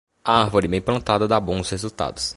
[0.23, 2.29] A árvore bem plantada dá bons resultados.